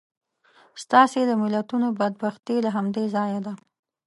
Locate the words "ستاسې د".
0.83-1.31